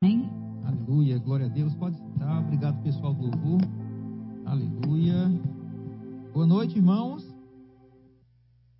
[0.00, 0.30] Amém?
[0.64, 1.74] Aleluia, glória a Deus.
[1.74, 2.38] Pode estar.
[2.38, 3.60] Obrigado, pessoal do louvor.
[4.46, 5.28] Aleluia.
[6.32, 7.26] Boa noite, irmãos.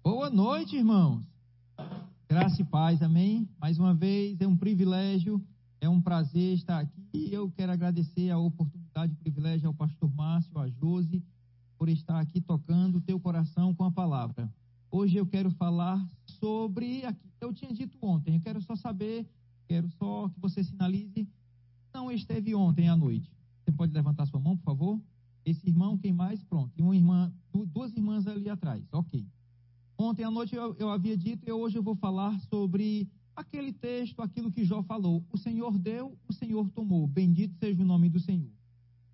[0.00, 1.24] Boa noite, irmãos.
[2.28, 3.48] Graça e paz, amém?
[3.60, 5.44] Mais uma vez, é um privilégio,
[5.80, 7.32] é um prazer estar aqui.
[7.32, 11.20] Eu quero agradecer a oportunidade e privilégio ao pastor Márcio, a Josi,
[11.76, 14.48] por estar aqui tocando o teu coração com a palavra.
[14.88, 16.00] Hoje eu quero falar
[16.38, 17.02] sobre.
[17.40, 19.28] Eu tinha dito ontem, eu quero só saber,
[19.68, 21.28] quero só que você sinalize.
[21.94, 23.30] Não esteve ontem à noite.
[23.62, 25.00] Você pode levantar sua mão, por favor?
[25.44, 26.42] Esse irmão, quem mais?
[26.44, 26.72] Pronto.
[26.76, 28.82] E uma irmã, duas irmãs ali atrás.
[28.92, 29.24] Ok.
[29.98, 34.22] Ontem à noite eu, eu havia dito e hoje eu vou falar sobre aquele texto,
[34.22, 35.24] aquilo que Jó falou.
[35.30, 37.06] O Senhor deu, o Senhor tomou.
[37.06, 38.50] Bendito seja o nome do Senhor.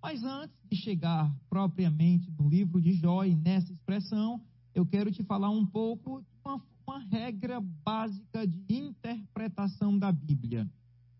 [0.01, 4.39] Mas antes de chegar propriamente no livro de Jó e nessa expressão,
[4.73, 6.23] eu quero te falar um pouco
[6.87, 10.69] uma, regra básica de interpretação da Bíblia.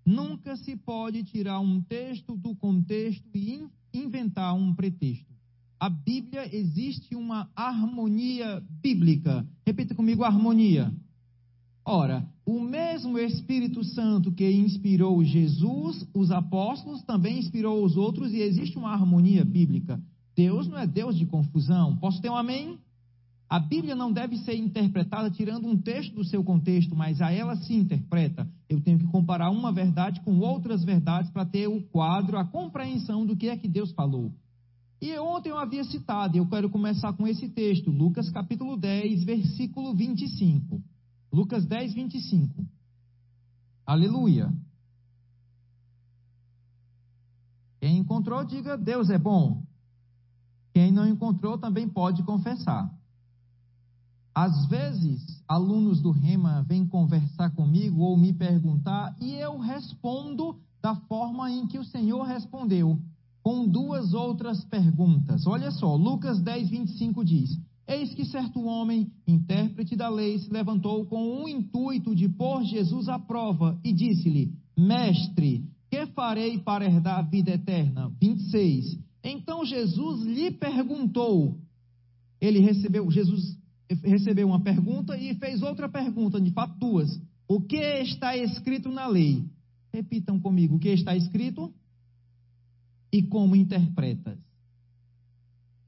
[0.05, 5.33] Nunca se pode tirar um texto do contexto e inventar um pretexto.
[5.79, 9.45] A Bíblia existe uma harmonia bíblica.
[9.65, 10.93] Repita comigo: harmonia.
[11.83, 18.39] Ora, o mesmo Espírito Santo que inspirou Jesus, os apóstolos, também inspirou os outros e
[18.39, 20.01] existe uma harmonia bíblica.
[20.35, 21.95] Deus não é Deus de confusão.
[21.97, 22.79] Posso ter um amém?
[23.47, 27.55] A Bíblia não deve ser interpretada tirando um texto do seu contexto, mas a ela
[27.55, 28.47] se interpreta.
[28.67, 33.25] Eu tenho que comparar uma verdade com outras verdades para ter o quadro, a compreensão
[33.25, 34.33] do que é que Deus falou.
[34.99, 39.93] E ontem eu havia citado, eu quero começar com esse texto, Lucas capítulo 10, versículo
[39.93, 40.81] 25.
[41.31, 42.65] Lucas 10, 25.
[43.85, 44.51] Aleluia.
[47.79, 49.61] Quem encontrou, diga: Deus é bom.
[50.73, 52.91] Quem não encontrou também pode confessar.
[54.35, 60.93] Às vezes, alunos do Rema vêm conversar comigo ou me perguntar e eu respondo da
[60.93, 62.99] forma em que o Senhor respondeu,
[63.41, 65.47] com duas outras perguntas.
[65.47, 67.49] Olha só, Lucas 10, 25 diz:
[67.87, 73.07] Eis que certo homem, intérprete da lei, se levantou com o intuito de pôr Jesus
[73.07, 78.11] à prova e disse-lhe: Mestre, que farei para herdar a vida eterna?
[78.19, 78.99] 26.
[79.23, 81.57] Então Jesus lhe perguntou.
[82.41, 83.57] Ele recebeu, Jesus
[84.03, 87.21] recebeu uma pergunta e fez outra pergunta, de fato duas.
[87.47, 89.45] O que está escrito na lei?
[89.93, 91.73] Repitam comigo, o que está escrito
[93.11, 94.37] e como interpretas?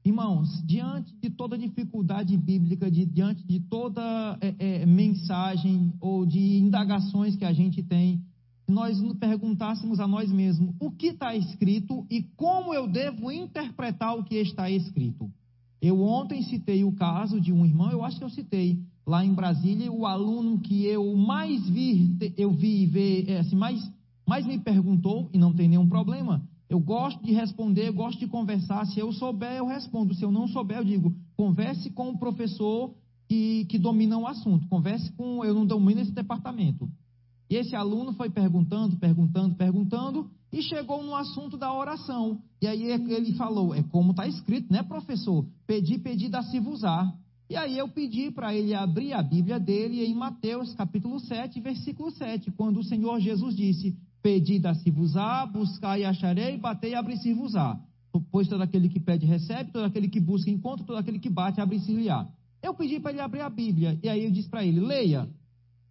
[0.04, 6.58] Irmãos, diante de toda dificuldade bíblica, de, diante de toda é, é, mensagem ou de
[6.58, 8.24] indagações que a gente tem,
[8.66, 14.14] nós nos perguntássemos a nós mesmos o que está escrito e como eu devo interpretar
[14.16, 15.30] o que está escrito.
[15.80, 19.32] Eu ontem citei o caso de um irmão, eu acho que eu citei, lá em
[19.32, 23.80] Brasília, o aluno que eu mais vi, eu vi ver, é, assim, mais,
[24.26, 26.42] mais me perguntou, e não tem nenhum problema.
[26.68, 28.84] Eu gosto de responder, gosto de conversar.
[28.86, 30.14] Se eu souber, eu respondo.
[30.14, 32.94] Se eu não souber, eu digo, converse com o professor
[33.26, 34.68] que, que domina o assunto.
[34.68, 36.86] Converse com, eu não domino esse departamento.
[37.50, 42.40] E esse aluno foi perguntando, perguntando, perguntando, e chegou no assunto da oração.
[42.60, 45.46] E aí ele falou: é como está escrito, né, professor?
[45.66, 47.12] Pedi, pedi, dá-se usar.
[47.50, 52.10] E aí eu pedi para ele abrir a Bíblia dele em Mateus capítulo 7, versículo
[52.10, 57.80] 7, quando o Senhor Jesus disse: Pedi, dá-se usar, buscar e acharei, batei e abri-se-vos-á.
[58.30, 61.60] Pois todo aquele que pede, recebe, todo aquele que busca, encontra, todo aquele que bate,
[61.60, 62.26] abre-se-lhe-á.
[62.62, 65.28] Eu pedi para ele abrir a Bíblia, e aí eu disse para ele: leia.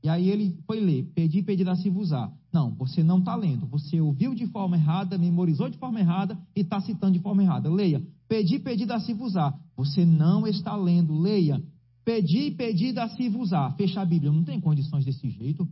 [0.07, 2.31] E aí ele foi ler, pedi, pedi, dá-se usar.
[2.53, 3.67] Não, você não está lendo.
[3.67, 7.69] Você ouviu de forma errada, memorizou de forma errada e está citando de forma errada.
[7.69, 8.01] Leia.
[8.25, 9.53] Pedi, pedi, dá-se usar.
[9.75, 11.19] Você não está lendo.
[11.19, 11.61] Leia.
[12.05, 13.75] Pedi, pedi, dá-se usar.
[13.75, 14.31] Fecha a Bíblia.
[14.31, 15.67] Não tem condições desse jeito.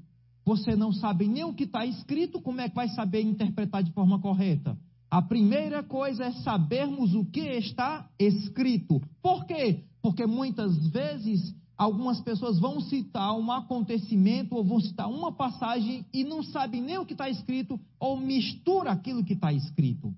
[0.46, 3.94] Você não sabe nem o que está escrito, como é que vai saber interpretar de
[3.94, 4.78] forma correta?
[5.10, 9.02] A primeira coisa é sabermos o que está escrito.
[9.24, 9.86] Por quê?
[10.02, 16.24] Porque muitas vezes algumas pessoas vão citar um acontecimento ou vão citar uma passagem e
[16.24, 20.14] não sabem nem o que está escrito ou mistura aquilo que está escrito.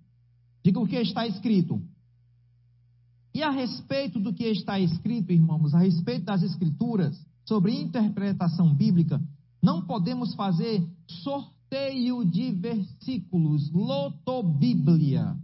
[0.64, 1.81] Diga o que está escrito.
[3.34, 7.16] E a respeito do que está escrito, irmãos, a respeito das escrituras,
[7.46, 9.22] sobre interpretação bíblica,
[9.62, 15.38] não podemos fazer sorteio de versículos, lotobíblia.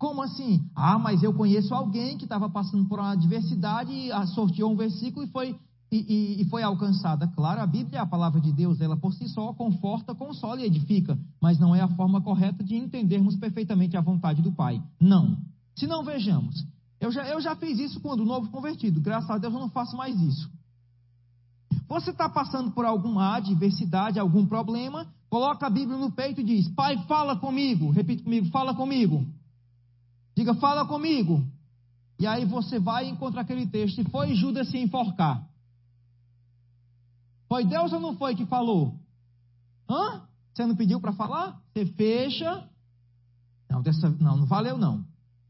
[0.00, 0.64] Como assim?
[0.74, 5.26] Ah, mas eu conheço alguém que estava passando por uma adversidade e sorteou um versículo
[5.26, 5.54] e foi,
[5.92, 7.28] e, e, e, foi alcançada.
[7.28, 11.18] Claro, a Bíblia a palavra de Deus, ela por si só conforta, consola e edifica,
[11.38, 14.82] mas não é a forma correta de entendermos perfeitamente a vontade do Pai.
[14.98, 15.36] Não.
[15.76, 16.64] Se não, vejamos.
[16.98, 19.94] Eu já, eu já fiz isso quando novo convertido, graças a Deus eu não faço
[19.98, 20.50] mais isso.
[21.86, 26.68] Você está passando por alguma adversidade, algum problema, coloca a Bíblia no peito e diz:
[26.68, 27.90] Pai, fala comigo.
[27.90, 29.26] Repita comigo: fala comigo.
[30.40, 31.46] Diga, fala comigo.
[32.18, 34.00] E aí você vai e encontra aquele texto.
[34.00, 35.46] E foi Judas se enforcar.
[37.46, 38.94] Foi Deus ou não foi que falou?
[39.86, 40.22] Hã?
[40.54, 41.60] Você não pediu para falar?
[41.74, 42.66] Você fecha.
[43.68, 45.04] Não, dessa, não, não valeu não.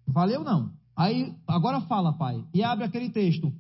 [0.05, 0.73] Não valeu não.
[0.97, 2.45] Aí, agora fala, pai.
[2.53, 3.53] E abre aquele texto.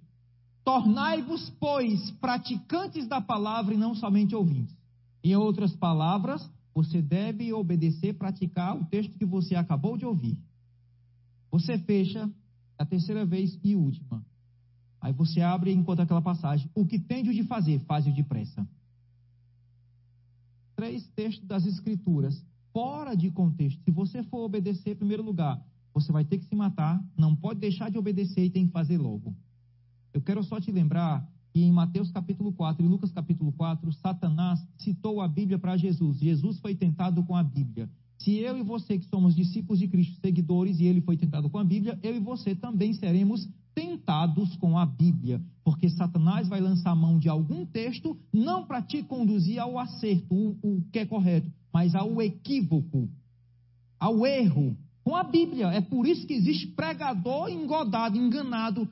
[0.64, 4.76] Tornai-vos, pois, praticantes da palavra e não somente ouvintes.
[5.22, 10.36] Em outras palavras, você deve obedecer, praticar o texto que você acabou de ouvir.
[11.50, 12.30] Você fecha
[12.78, 14.24] a terceira vez e última.
[15.00, 16.70] Aí você abre e encontra aquela passagem.
[16.74, 18.66] O que tem de fazer, faz-o depressa.
[20.76, 22.42] Três textos das Escrituras,
[22.72, 23.82] fora de contexto.
[23.82, 25.62] Se você for obedecer, em primeiro lugar,
[25.92, 28.98] você vai ter que se matar, não pode deixar de obedecer e tem que fazer
[28.98, 29.34] logo.
[30.12, 34.64] Eu quero só te lembrar que em Mateus capítulo 4 e Lucas capítulo 4, Satanás
[34.78, 36.18] citou a Bíblia para Jesus.
[36.18, 37.90] Jesus foi tentado com a Bíblia.
[38.20, 41.58] Se eu e você, que somos discípulos de Cristo, seguidores, e ele foi tentado com
[41.58, 45.40] a Bíblia, eu e você também seremos tentados com a Bíblia.
[45.64, 50.56] Porque Satanás vai lançar mão de algum texto, não para te conduzir ao acerto, o,
[50.62, 53.08] o que é correto, mas ao equívoco,
[53.98, 55.68] ao erro, com a Bíblia.
[55.68, 58.86] É por isso que existe pregador engodado, enganado,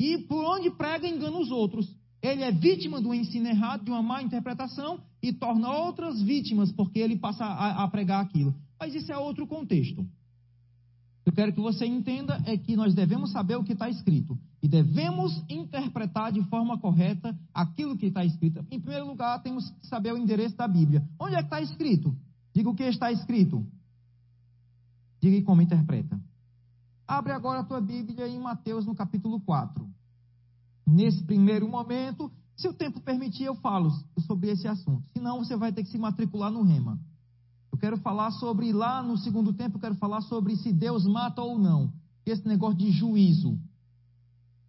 [0.00, 1.88] e por onde prega, engana os outros.
[2.20, 6.98] Ele é vítima do ensino errado, de uma má interpretação, e torna outras vítimas, porque
[6.98, 8.54] ele passa a, a pregar aquilo.
[8.78, 10.06] Mas isso é outro contexto.
[11.26, 14.68] Eu quero que você entenda é que nós devemos saber o que está escrito e
[14.68, 18.64] devemos interpretar de forma correta aquilo que está escrito.
[18.70, 21.06] Em primeiro lugar, temos que saber o endereço da Bíblia.
[21.20, 22.16] Onde é que está escrito?
[22.54, 23.62] Diga o que está escrito.
[25.20, 26.18] Diga como interpreta.
[27.06, 29.86] Abre agora a tua Bíblia em Mateus no capítulo 4.
[30.86, 33.92] Nesse primeiro momento, se o tempo permitir, eu falo
[34.26, 35.04] sobre esse assunto.
[35.12, 36.98] Senão, você vai ter que se matricular no rema.
[37.70, 41.40] Eu quero falar sobre, lá no segundo tempo, eu quero falar sobre se Deus mata
[41.40, 41.92] ou não.
[42.26, 43.56] Esse negócio de juízo.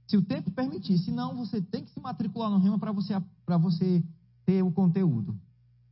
[0.08, 3.14] Se o tempo permitir, senão você tem que se matricular no rema para você,
[3.60, 4.04] você
[4.46, 5.36] ter o conteúdo.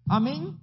[0.08, 0.56] Amém?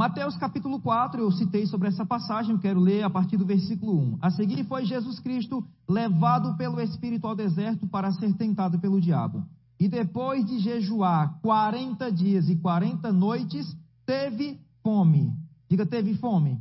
[0.00, 4.18] Mateus capítulo 4, eu citei sobre essa passagem, quero ler a partir do versículo 1.
[4.22, 9.44] A seguir foi Jesus Cristo levado pelo Espírito ao deserto para ser tentado pelo diabo.
[9.78, 13.76] E depois de jejuar 40 dias e 40 noites,
[14.06, 15.34] teve fome.
[15.68, 16.58] Diga, teve fome.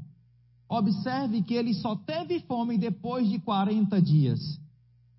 [0.67, 4.59] Observe que ele só teve fome depois de 40 dias.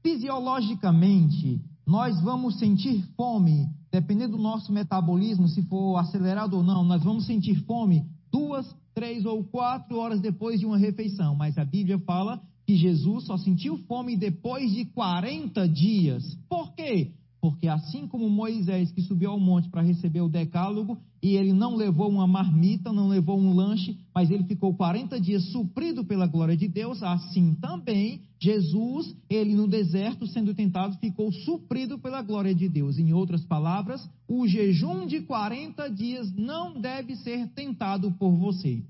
[0.02, 7.02] Fisiologicamente, nós vamos sentir fome dependendo do nosso metabolismo, se for acelerado ou não, nós
[7.02, 11.34] vamos sentir fome duas, três ou quatro horas depois de uma refeição.
[11.34, 16.38] Mas a Bíblia fala que Jesus só sentiu fome depois de 40 dias.
[16.48, 17.12] Por quê?
[17.40, 21.74] Porque assim como Moisés que subiu ao monte para receber o decálogo, e ele não
[21.74, 26.56] levou uma marmita, não levou um lanche, mas ele ficou 40 dias suprido pela glória
[26.56, 32.68] de Deus, assim também Jesus, ele no deserto sendo tentado, ficou suprido pela glória de
[32.68, 32.98] Deus.
[32.98, 38.82] Em outras palavras, o jejum de 40 dias não deve ser tentado por você.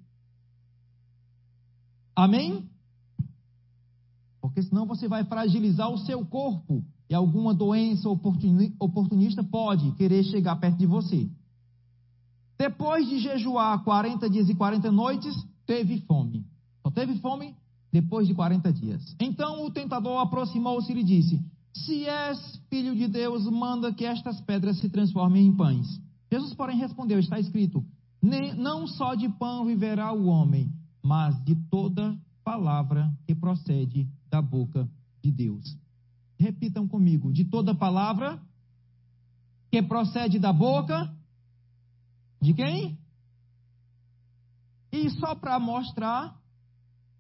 [2.15, 2.65] Amém?
[4.41, 10.55] Porque senão você vai fragilizar o seu corpo e alguma doença oportunista pode querer chegar
[10.61, 11.29] perto de você.
[12.57, 15.35] Depois de jejuar 40 dias e 40 noites,
[15.67, 16.47] teve fome.
[16.83, 17.57] Só teve fome
[17.91, 19.17] depois de 40 dias.
[19.21, 24.41] Então o tentador aproximou-se e lhe disse: Se és filho de Deus, manda que estas
[24.43, 26.01] pedras se transformem em pães.
[26.31, 27.85] Jesus, porém, respondeu: Está escrito:
[28.57, 34.89] Não só de pão viverá o homem, mas de toda palavra que procede da boca
[35.21, 35.77] de Deus.
[36.41, 38.41] Repitam comigo: de toda palavra
[39.71, 41.15] que procede da boca
[42.41, 42.99] de quem?
[44.91, 46.35] E só para mostrar,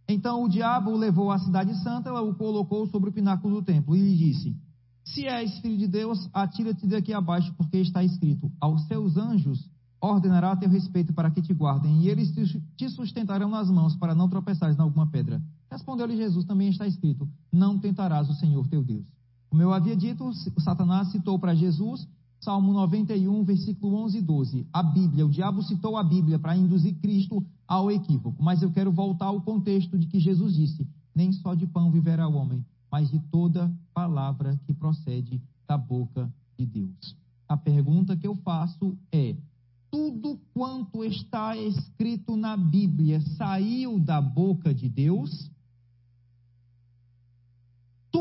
[0.08, 3.94] então o diabo o levou à cidade santa, o colocou sobre o pináculo do templo
[3.94, 4.56] e lhe disse:
[5.04, 10.52] Se és filho de Deus, atira-te daqui abaixo, porque está escrito: Aos seus anjos ordenará
[10.52, 12.32] a teu respeito para que te guardem, e eles
[12.74, 15.42] te sustentarão nas mãos para não tropeçares em alguma pedra.
[15.70, 19.06] Respondeu-lhe Jesus: Também está escrito: Não tentarás o Senhor teu Deus.
[19.48, 22.06] Como eu havia dito, Satanás citou para Jesus
[22.40, 24.66] Salmo 91, versículo 11 e 12.
[24.72, 28.42] A Bíblia, o diabo citou a Bíblia para induzir Cristo ao equívoco.
[28.42, 32.26] Mas eu quero voltar ao contexto de que Jesus disse: Nem só de pão viverá
[32.26, 37.14] o homem, mas de toda palavra que procede da boca de Deus.
[37.46, 39.36] A pergunta que eu faço é:
[39.90, 45.50] tudo quanto está escrito na Bíblia saiu da boca de Deus?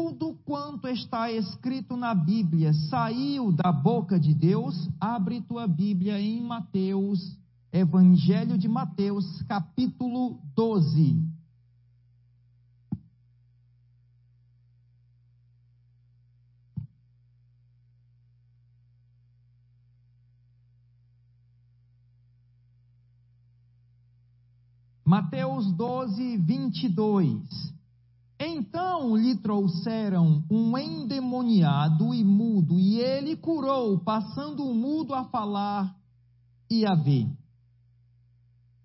[0.09, 6.41] Tudo quanto está escrito na Bíblia saiu da boca de Deus, abre tua Bíblia em
[6.41, 7.37] Mateus,
[7.71, 11.15] Evangelho de Mateus, capítulo 12.
[25.05, 27.78] Mateus 12, 22.
[28.59, 35.95] Então lhe trouxeram um endemoniado e mudo, e ele curou, passando o mudo a falar
[36.69, 37.25] e a ver.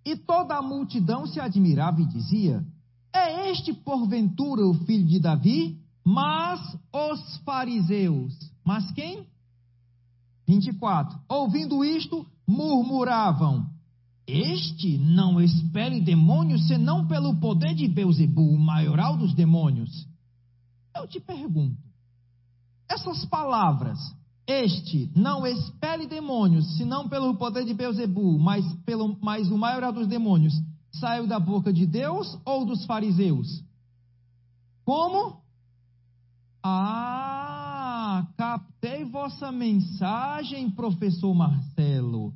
[0.07, 2.65] E toda a multidão se admirava e dizia:
[3.13, 5.77] É este porventura o filho de Davi?
[6.05, 6.61] Mas
[6.93, 8.33] os fariseus,
[8.65, 9.27] mas quem?
[10.47, 11.19] 24.
[11.29, 13.67] Ouvindo isto, murmuravam:
[14.27, 20.07] este não expele demônios senão pelo poder de Beuzebu, o maioral dos demônios.
[20.97, 21.77] Eu te pergunto,
[22.89, 23.99] essas palavras,
[24.47, 30.07] este não expele demônios senão pelo poder de Beuzebu, mas, pelo, mas o maioral dos
[30.07, 30.55] demônios,
[30.93, 33.63] saiu da boca de Deus ou dos fariseus?
[34.85, 35.43] Como?
[36.63, 42.33] Ah, captei vossa mensagem, professor Marcelo.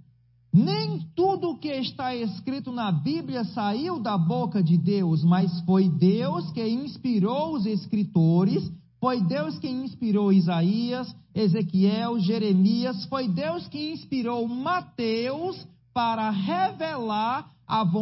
[0.53, 6.51] Nem tudo que está escrito na Bíblia saiu da boca de Deus, mas foi Deus
[6.53, 14.49] que inspirou os escritores, foi Deus que inspirou Isaías, Ezequiel, Jeremias, foi Deus que inspirou
[14.49, 17.51] Mateus para revelar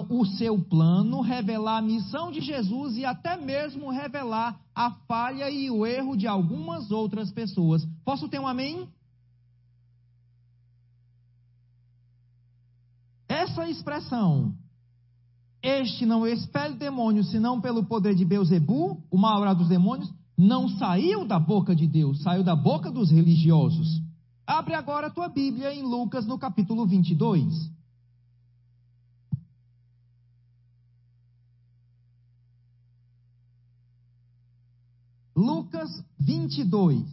[0.09, 5.69] o seu plano, revelar a missão de Jesus e até mesmo revelar a falha e
[5.71, 7.85] o erro de algumas outras pessoas.
[8.05, 8.88] Posso ter um amém?
[13.28, 14.54] Essa expressão,
[15.62, 21.26] este não expele demônios senão pelo poder de Beuzebu, o maior dos demônios, não saiu
[21.26, 24.00] da boca de Deus, saiu da boca dos religiosos.
[24.47, 27.75] Abre agora a tua Bíblia em Lucas no capítulo 22.
[35.35, 37.04] Lucas 22.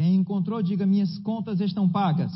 [0.00, 2.32] Quem encontrou, diga: minhas contas estão pagas.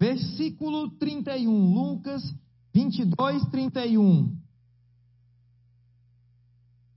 [0.00, 2.22] Versículo 31, Lucas
[2.72, 4.34] 22, 31.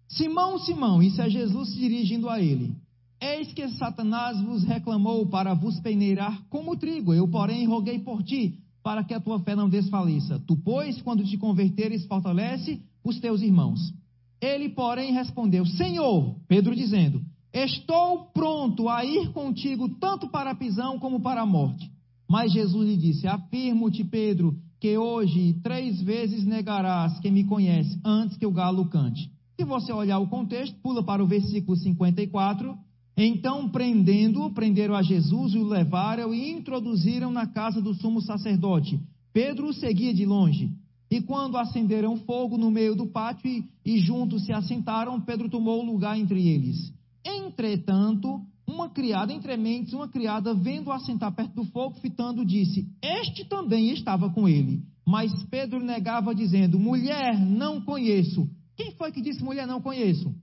[0.08, 2.74] Simão, Simão, isso é Jesus se dirigindo a ele.
[3.20, 7.14] Eis que Satanás vos reclamou para vos peneirar como trigo.
[7.14, 10.40] Eu, porém, roguei por ti, para que a tua fé não desfaleça.
[10.48, 13.94] Tu, pois, quando te converteres, fortalece os teus irmãos.
[14.42, 17.22] Ele, porém, respondeu: Senhor, Pedro dizendo:
[17.54, 21.90] Estou pronto a ir contigo tanto para a prisão como para a morte.
[22.30, 28.38] Mas Jesus lhe disse: Afirmo-te, Pedro, que hoje três vezes negarás que me conhece antes
[28.38, 29.32] que o galo cante.
[29.58, 32.78] Se você olhar o contexto, pula para o versículo 54.
[33.18, 39.00] Então, prendendo-o, prenderam a Jesus e o levaram e introduziram na casa do sumo sacerdote.
[39.32, 40.70] Pedro o seguia de longe.
[41.10, 45.84] E quando acenderam fogo no meio do pátio e, e juntos se assentaram, Pedro tomou
[45.84, 46.92] lugar entre eles.
[47.24, 53.46] Entretanto, uma criada, entre mentes, uma criada, vendo-o assentar perto do fogo, fitando, disse: Este
[53.46, 54.84] também estava com ele.
[55.06, 58.50] Mas Pedro negava, dizendo: Mulher, não conheço.
[58.76, 60.36] Quem foi que disse mulher, não conheço?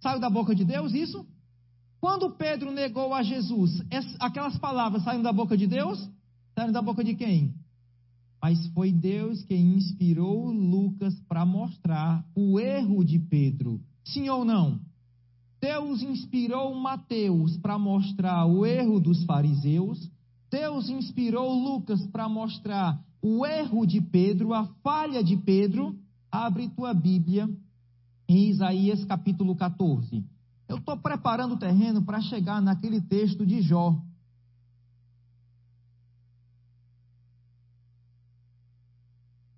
[0.00, 1.26] Saiu da boca de Deus isso?
[2.00, 3.82] Quando Pedro negou a Jesus,
[4.20, 5.98] aquelas palavras saíram da boca de Deus?
[6.54, 7.54] Saíram da boca de quem?
[8.40, 13.80] Mas foi Deus quem inspirou Lucas para mostrar o erro de Pedro.
[14.04, 14.80] Sim ou não?
[15.60, 20.10] Deus inspirou Mateus para mostrar o erro dos fariseus.
[20.50, 25.98] Deus inspirou Lucas para mostrar o erro de Pedro, a falha de Pedro.
[26.30, 27.48] Abre tua Bíblia
[28.28, 30.24] em Isaías capítulo 14.
[30.68, 33.96] Eu estou preparando o terreno para chegar naquele texto de Jó.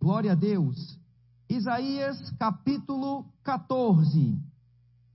[0.00, 0.98] Glória a Deus.
[1.48, 4.50] Isaías capítulo 14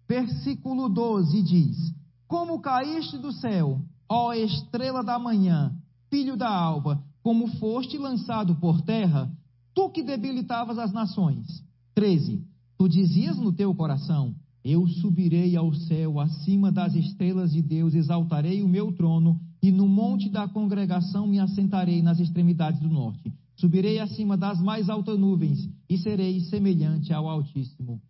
[0.07, 1.93] versículo 12 diz:
[2.27, 5.75] Como caíste do céu, ó estrela da manhã,
[6.09, 9.31] filho da alva, como foste lançado por terra,
[9.73, 11.63] tu que debilitavas as nações.
[11.95, 12.43] 13.
[12.77, 18.61] Tu dizias no teu coração: Eu subirei ao céu, acima das estrelas de Deus, exaltarei
[18.61, 23.33] o meu trono, e no monte da congregação me assentarei nas extremidades do norte.
[23.55, 28.01] Subirei acima das mais altas nuvens, e serei semelhante ao Altíssimo.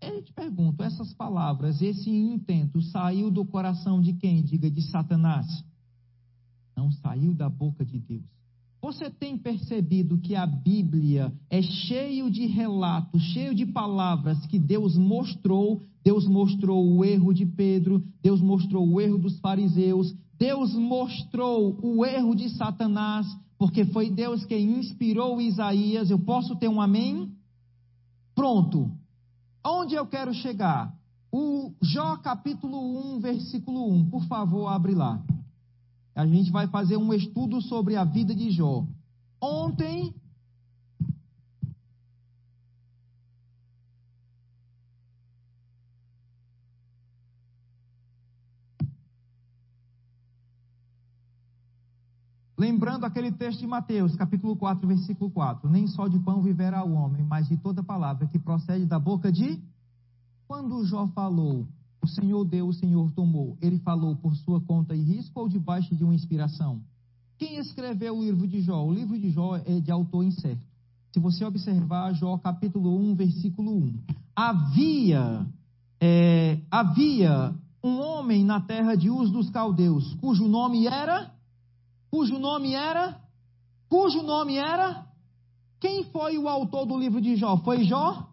[0.00, 4.42] Eu te pergunto, essas palavras, esse intento saiu do coração de quem?
[4.42, 5.46] Diga de Satanás.
[6.76, 8.38] Não saiu da boca de Deus.
[8.80, 14.96] Você tem percebido que a Bíblia é cheio de relatos, cheio de palavras que Deus
[14.96, 15.82] mostrou?
[16.04, 22.04] Deus mostrou o erro de Pedro, Deus mostrou o erro dos fariseus, Deus mostrou o
[22.06, 23.26] erro de Satanás,
[23.58, 26.10] porque foi Deus quem inspirou Isaías.
[26.10, 27.32] Eu posso ter um amém?
[28.34, 28.90] Pronto.
[29.64, 30.94] Onde eu quero chegar?
[31.30, 34.10] O Jó capítulo 1, versículo 1.
[34.10, 35.20] Por favor, abre lá.
[36.14, 38.86] A gente vai fazer um estudo sobre a vida de Jó.
[39.42, 40.14] Ontem
[52.58, 56.92] Lembrando aquele texto de Mateus, capítulo 4, versículo 4: Nem só de pão viverá o
[56.92, 59.62] homem, mas de toda palavra que procede da boca de.
[60.48, 61.68] Quando Jó falou,
[62.02, 65.94] o Senhor deu, o Senhor tomou, ele falou por sua conta e risco ou debaixo
[65.94, 66.80] de uma inspiração?
[67.38, 68.84] Quem escreveu o livro de Jó?
[68.84, 70.66] O livro de Jó é de autor incerto.
[71.12, 73.94] Se você observar Jó capítulo 1, versículo 1.
[74.34, 75.46] Havia,
[76.00, 81.37] é, havia um homem na terra de Uz dos Caldeus, cujo nome era
[82.10, 83.20] cujo nome era,
[83.88, 85.06] cujo nome era,
[85.80, 87.56] quem foi o autor do livro de Jó?
[87.58, 88.28] Foi Jó?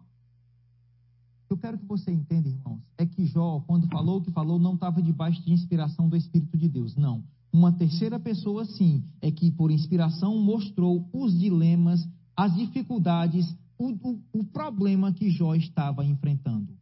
[1.48, 4.74] Eu quero que você entenda, irmãos, é que Jó, quando falou o que falou, não
[4.74, 7.22] estava debaixo de inspiração do Espírito de Deus, não.
[7.52, 12.06] Uma terceira pessoa, sim, é que por inspiração mostrou os dilemas,
[12.36, 13.46] as dificuldades,
[13.78, 16.76] o, o, o problema que Jó estava enfrentando.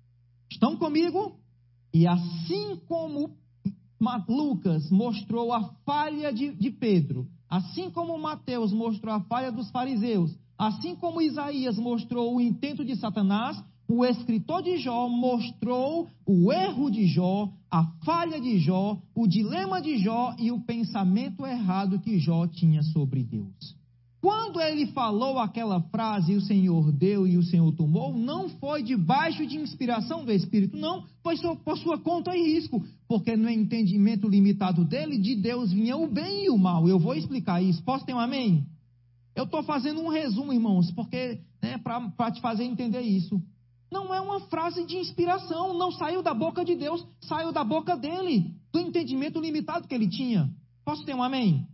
[0.50, 1.38] Estão comigo?
[1.92, 3.36] E assim como
[4.28, 10.36] Lucas mostrou a falha de, de Pedro, assim como Mateus mostrou a falha dos fariseus,
[10.58, 16.90] assim como Isaías mostrou o intento de Satanás, o escritor de Jó mostrou o erro
[16.90, 22.18] de Jó, a falha de Jó, o dilema de Jó e o pensamento errado que
[22.18, 23.76] Jó tinha sobre Deus.
[24.24, 29.46] Quando ele falou aquela frase, o Senhor deu e o Senhor tomou, não foi debaixo
[29.46, 34.84] de inspiração do Espírito, não, foi por sua conta e risco, porque no entendimento limitado
[34.84, 36.88] dele, de Deus vinha o bem e o mal.
[36.88, 37.82] Eu vou explicar isso.
[37.82, 38.66] Posso ter um amém?
[39.34, 43.42] Eu estou fazendo um resumo, irmãos, porque né, para te fazer entender isso.
[43.90, 47.96] Não é uma frase de inspiração, não saiu da boca de Deus, saiu da boca
[47.96, 50.50] dele, do entendimento limitado que ele tinha.
[50.84, 51.66] Posso ter um amém?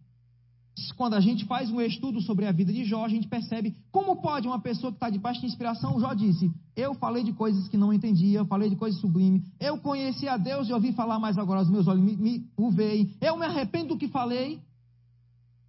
[0.97, 4.21] Quando a gente faz um estudo sobre a vida de Jó, a gente percebe como
[4.21, 7.77] pode uma pessoa que está debaixo de inspiração, Jó disse, eu falei de coisas que
[7.77, 11.63] não entendia, falei de coisas sublimes, eu conheci a Deus e ouvi falar, mas agora
[11.63, 14.61] os meus olhos me, me o veem, eu me arrependo do que falei.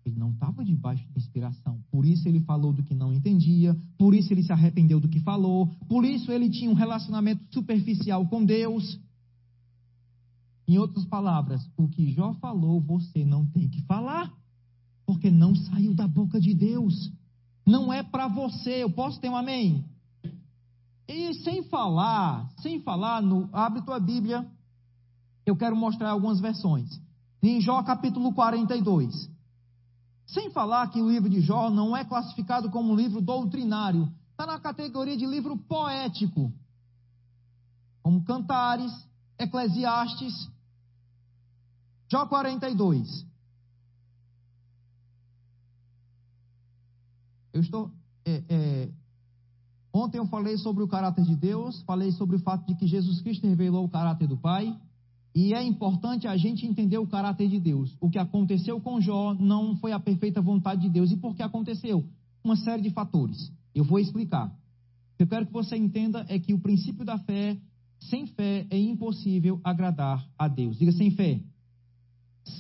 [0.06, 4.16] Ele não estava debaixo de inspiração, por isso ele falou do que não entendia, por
[4.16, 8.44] isso ele se arrependeu do que falou, por isso ele tinha um relacionamento superficial com
[8.44, 9.00] Deus.
[10.68, 14.32] Em outras palavras, o que Jó falou, você não tem que falar
[15.06, 17.12] porque não saiu da boca de Deus.
[17.66, 18.84] Não é para você.
[18.84, 19.86] Eu posso ter um amém?
[21.08, 24.50] E sem falar, sem falar, no, abre tua Bíblia,
[25.46, 27.02] eu quero mostrar algumas versões.
[27.44, 29.30] Em Jó capítulo 42.
[30.26, 34.46] Sem falar que o livro de Jó não é classificado como um livro doutrinário, está
[34.46, 36.54] na categoria de livro poético,
[38.02, 38.92] como Cantares,
[39.38, 40.50] Eclesiastes.
[42.10, 43.26] Jó 42.
[47.54, 47.92] Eu estou.
[48.26, 48.90] É, é,
[49.94, 53.22] ontem eu falei sobre o caráter de Deus, falei sobre o fato de que Jesus
[53.22, 54.76] Cristo revelou o caráter do Pai.
[55.34, 57.96] E é importante a gente entender o caráter de Deus.
[58.02, 61.12] O que aconteceu com Jó não foi a perfeita vontade de Deus.
[61.12, 62.06] E por que aconteceu?
[62.44, 63.52] Uma série de fatores.
[63.74, 64.48] Eu vou explicar.
[64.48, 67.58] O que eu quero que você entenda é que o princípio da fé,
[68.10, 70.78] sem fé é impossível agradar a Deus.
[70.78, 71.40] Diga sem fé.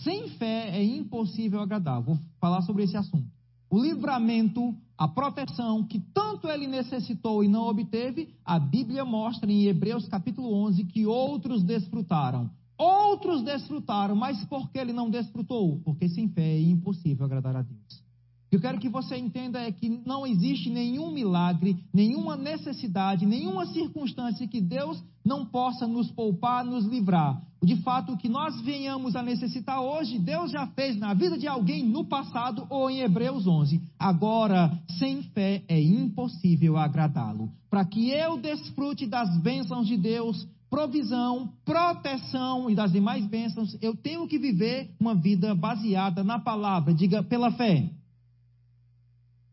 [0.03, 2.01] Sem fé é impossível agradar.
[2.01, 3.30] Vou falar sobre esse assunto
[3.71, 9.63] o livramento, a proteção que tanto ele necessitou e não obteve, a Bíblia mostra em
[9.63, 12.51] Hebreus capítulo 11 que outros desfrutaram.
[12.77, 15.79] Outros desfrutaram, mas por que ele não desfrutou?
[15.85, 18.03] Porque sem fé é impossível agradar a Deus.
[18.51, 24.45] Eu quero que você entenda é que não existe nenhum milagre, nenhuma necessidade, nenhuma circunstância
[24.45, 27.41] que Deus não possa nos poupar, nos livrar.
[27.63, 31.47] De fato, o que nós venhamos a necessitar hoje, Deus já fez na vida de
[31.47, 33.79] alguém no passado ou em Hebreus 11.
[33.99, 37.51] Agora, sem fé é impossível agradá-lo.
[37.69, 43.95] Para que eu desfrute das bênçãos de Deus, provisão, proteção e das demais bênçãos, eu
[43.95, 47.91] tenho que viver uma vida baseada na palavra, diga pela fé.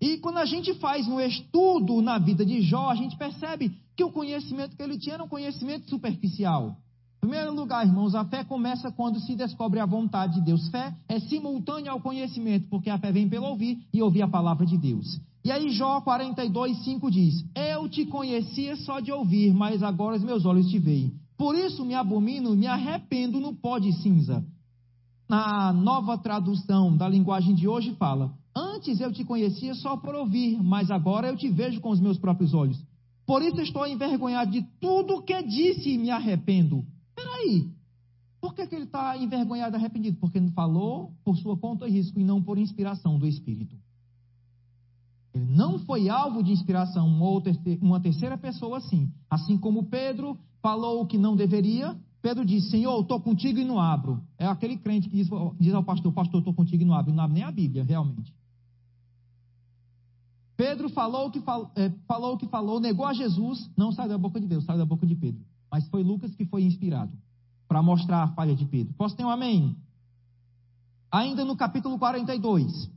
[0.01, 4.05] E quando a gente faz um estudo na vida de Jó, a gente percebe que
[4.05, 6.75] o conhecimento que ele tinha era um conhecimento superficial.
[7.21, 10.69] Primeiro lugar, irmãos, a fé começa quando se descobre a vontade de Deus.
[10.69, 14.65] Fé é simultânea ao conhecimento, porque a fé vem pelo ouvir e ouvir a palavra
[14.65, 15.21] de Deus.
[15.45, 20.23] E aí Jó 42, 5 diz: Eu te conhecia só de ouvir, mas agora os
[20.23, 21.13] meus olhos te veem.
[21.37, 24.45] Por isso me abomino, me arrependo no pó de cinza.
[25.29, 30.63] Na nova tradução da linguagem de hoje fala: Antes eu te conhecia só por ouvir,
[30.63, 32.79] mas agora eu te vejo com os meus próprios olhos.
[33.27, 36.85] Por isso estou envergonhado de tudo que disse e me arrependo.
[37.19, 37.69] Peraí,
[38.41, 40.19] por que, que ele está envergonhado arrependido?
[40.21, 43.77] Porque ele falou por sua conta e risco e não por inspiração do Espírito.
[45.35, 47.09] Ele não foi alvo de inspiração,
[47.81, 49.11] uma terceira pessoa sim.
[49.29, 53.81] Assim como Pedro falou o que não deveria, Pedro disse: Senhor, estou contigo e não
[53.81, 54.23] abro.
[54.39, 55.29] É aquele crente que diz,
[55.59, 57.13] diz ao pastor: Pastor, estou contigo e não abro.
[57.13, 58.33] Não abre nem a Bíblia, realmente.
[60.57, 64.19] Pedro falou o que falou, é, falou que falou, negou a Jesus, não saiu da
[64.19, 65.45] boca de Deus, saiu da boca de Pedro.
[65.71, 67.13] Mas foi Lucas que foi inspirado
[67.67, 68.95] para mostrar a falha de Pedro.
[68.95, 69.77] Posso ter um amém?
[71.11, 72.91] Ainda no capítulo 42,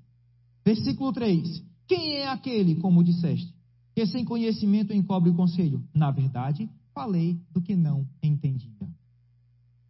[0.65, 1.63] versículo 3.
[1.87, 3.53] Quem é aquele, como disseste,
[3.93, 5.83] que sem conhecimento encobre o conselho?
[5.93, 8.87] Na verdade, falei do que não entendia.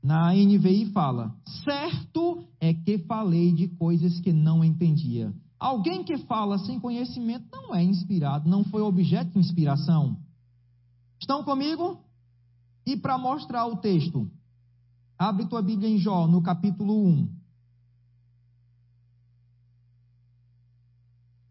[0.04, 5.32] Na NVI fala: certo é que falei de coisas que não entendia.
[5.60, 10.17] Alguém que fala sem conhecimento não é inspirado, não foi objeto de inspiração.
[11.20, 12.00] Estão comigo?
[12.86, 14.30] E para mostrar o texto,
[15.17, 17.41] abre tua Bíblia em Jó, no capítulo 1.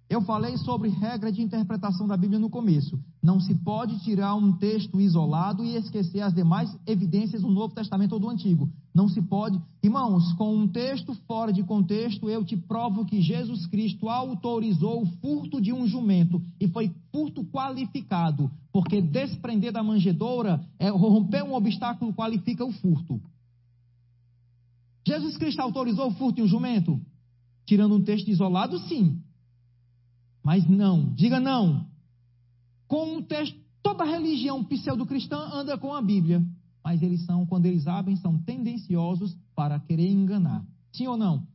[0.09, 2.99] Eu falei sobre regra de interpretação da Bíblia no começo.
[3.23, 8.12] Não se pode tirar um texto isolado e esquecer as demais evidências do Novo Testamento
[8.14, 8.69] ou do Antigo.
[8.94, 9.61] Não se pode.
[9.83, 15.07] Irmãos, com um texto fora de contexto, eu te provo que Jesus Cristo autorizou o
[15.07, 21.55] furto de um jumento e foi furto qualificado, porque desprender da manjedoura, é, romper um
[21.55, 23.20] obstáculo qualifica o furto.
[25.07, 27.00] Jesus Cristo autorizou o furto de um jumento?
[27.66, 29.22] Tirando um texto isolado, sim.
[30.42, 31.87] Mas não, diga não.
[32.88, 36.44] Com um texto, toda religião pseudo-cristã anda com a Bíblia,
[36.85, 40.64] mas eles são, quando eles abrem, são tendenciosos para querer enganar.
[40.93, 41.47] Sim ou não?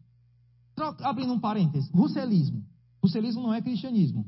[0.75, 2.63] Troca, abrindo um parênteses, russelismo.
[3.01, 4.25] Russelismo não é cristianismo.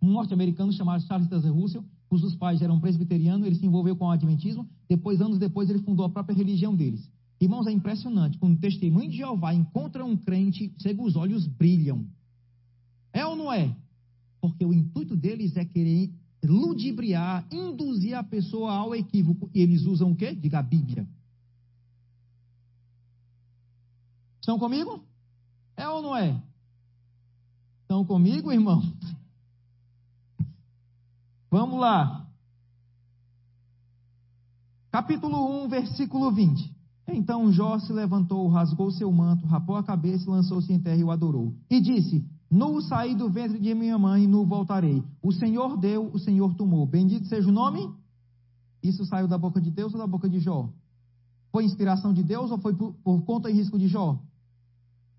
[0.00, 4.10] Um norte-americano chamado Charles Taze Russell, cujos pais eram presbiterianos, ele se envolveu com o
[4.10, 7.10] adventismo, depois, anos depois, ele fundou a própria religião deles.
[7.40, 12.06] Irmãos, é impressionante, quando o testemunho de Jeová encontra um crente, chega os olhos brilham.
[13.12, 13.74] É ou não é?
[14.40, 16.12] Porque o intuito deles é querer
[16.44, 19.50] ludibriar, induzir a pessoa ao equívoco.
[19.54, 20.34] E eles usam o quê?
[20.34, 21.06] Diga a Bíblia.
[24.40, 25.04] Estão comigo?
[25.76, 26.42] É ou não é?
[27.82, 28.82] Estão comigo, irmão?
[31.50, 32.26] Vamos lá.
[34.90, 36.72] Capítulo 1, versículo 20.
[37.08, 41.10] Então Jó se levantou, rasgou seu manto, rapou a cabeça, lançou-se em terra e o
[41.10, 41.54] adorou.
[41.70, 45.02] E disse: Nu saí do ventre de minha mãe, nu voltarei.
[45.22, 46.84] O Senhor deu, o Senhor tomou.
[46.84, 47.80] Bendito seja o nome.
[48.82, 50.68] Isso saiu da boca de Deus ou da boca de Jó?
[51.50, 54.20] Foi inspiração de Deus ou foi por, por conta e risco de Jó?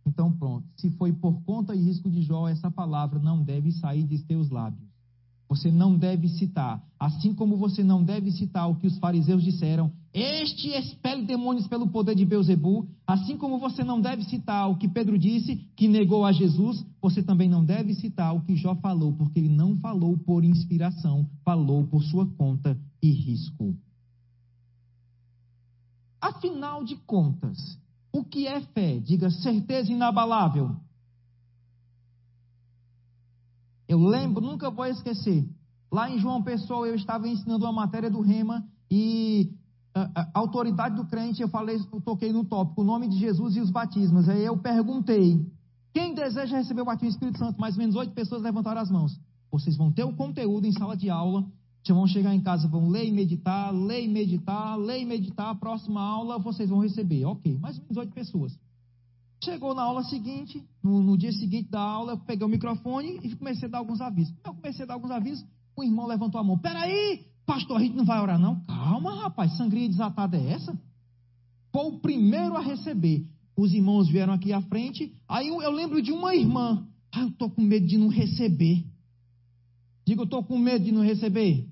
[0.05, 0.67] Então pronto.
[0.77, 4.51] Se foi por conta e risco de Jó, essa palavra não deve sair de teus
[4.51, 4.92] lábios.
[5.49, 9.91] Você não deve citar, assim como você não deve citar o que os fariseus disseram,
[10.13, 14.87] este expele demônios pelo poder de Beuzebu, assim como você não deve citar o que
[14.87, 19.13] Pedro disse, que negou a Jesus, você também não deve citar o que Jó falou,
[19.13, 23.75] porque ele não falou por inspiração, falou por sua conta e risco.
[26.21, 27.57] Afinal de contas,
[28.11, 28.99] o que é fé?
[28.99, 30.75] Diga certeza inabalável.
[33.93, 35.47] Eu lembro, nunca vou esquecer.
[35.91, 39.51] Lá em João Pessoa, eu estava ensinando uma matéria do Rema e
[39.93, 43.55] a, a, autoridade do crente, eu falei, eu toquei no tópico, o nome de Jesus
[43.55, 44.27] e os batismos.
[44.27, 45.45] Aí eu perguntei:
[45.93, 47.61] quem deseja receber o batismo do Espírito Santo?
[47.61, 49.15] Mais ou menos oito pessoas levantaram as mãos.
[49.51, 51.45] Vocês vão ter o conteúdo em sala de aula,
[51.87, 55.53] vão chegar em casa, vão ler e meditar, ler e meditar, ler e meditar.
[55.59, 57.25] Próxima aula vocês vão receber.
[57.25, 58.57] Ok, mais ou menos oito pessoas.
[59.43, 63.35] Chegou na aula seguinte, no, no, dia seguinte da aula, eu peguei o microfone e
[63.35, 64.33] comecei a dar alguns avisos.
[64.45, 66.57] Eu comecei a dar alguns avisos, o irmão levantou a mão.
[66.57, 68.61] Peraí, pastor, a gente não vai orar não?
[68.61, 70.77] Calma, rapaz, sangria desatada é essa?
[71.73, 73.27] Foi o primeiro a receber.
[73.57, 76.87] Os irmãos vieram aqui à frente, aí eu, eu lembro de uma irmã.
[77.11, 78.85] Ah, eu estou com medo de não receber.
[80.07, 81.67] Digo, eu estou com medo de não receber.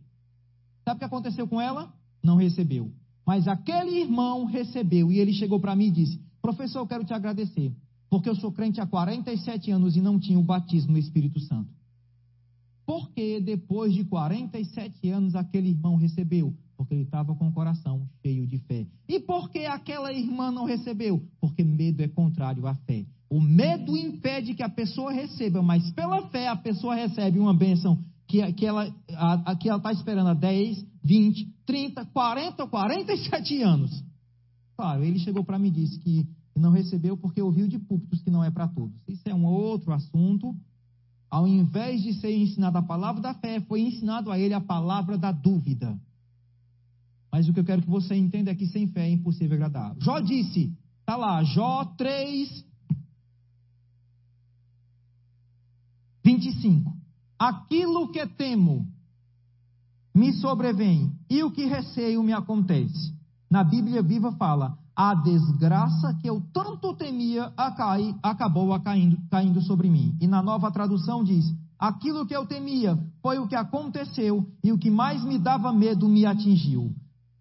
[0.84, 1.92] Sabe o que aconteceu com ela?
[2.22, 2.92] Não recebeu.
[3.26, 7.14] Mas aquele irmão recebeu e ele chegou para mim e disse: Professor, eu quero te
[7.14, 7.72] agradecer,
[8.10, 11.70] porque eu sou crente há 47 anos e não tinha o batismo no Espírito Santo.
[12.86, 16.54] Por que depois de 47 anos aquele irmão recebeu?
[16.76, 18.88] Porque ele estava com o coração cheio de fé.
[19.08, 21.22] E por que aquela irmã não recebeu?
[21.40, 23.06] Porque medo é contrário à fé.
[23.30, 27.98] O medo impede que a pessoa receba, mas pela fé a pessoa recebe uma bênção
[28.28, 34.04] que, que ela está esperando há 10, 20, 30, 40, 47 anos.
[34.76, 38.32] Claro, ele chegou para mim e disse que não recebeu porque ouviu de púlpitos que
[38.32, 38.96] não é para todos.
[39.08, 40.56] Isso é um outro assunto.
[41.30, 45.18] Ao invés de ser ensinado a palavra da fé, foi ensinado a ele a palavra
[45.18, 45.98] da dúvida.
[47.32, 49.96] Mas o que eu quero que você entenda é que sem fé é impossível agradar.
[50.00, 52.66] Jó disse, está lá, Jó 3,
[56.24, 56.94] 25.
[57.40, 58.86] Aquilo que temo
[60.14, 63.14] me sobrevém, e o que receio me acontece.
[63.52, 67.52] Na Bíblia Viva fala: a desgraça que eu tanto temia
[68.24, 70.16] acabou caindo, caindo sobre mim.
[70.22, 71.46] E na nova tradução diz:
[71.78, 76.08] aquilo que eu temia foi o que aconteceu, e o que mais me dava medo
[76.08, 76.96] me atingiu.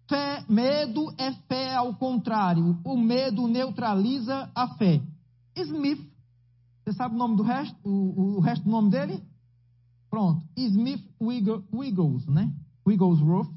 [0.09, 2.77] Fé, medo é fé ao contrário.
[2.83, 5.01] O medo neutraliza a fé.
[5.55, 6.11] Smith
[6.83, 7.77] você sabe o nome do resto?
[7.83, 9.23] O, o resto do nome dele?
[10.09, 10.43] Pronto.
[10.57, 12.51] Smith Wiggles, né?
[12.85, 13.49] Wigglesworth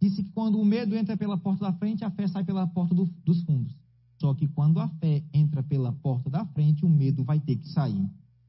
[0.00, 2.94] disse que quando o medo entra pela porta da frente, a fé sai pela porta
[2.94, 3.74] do, dos fundos.
[4.20, 7.68] Só que quando a fé entra pela porta da frente, o medo vai ter que
[7.68, 8.08] sair.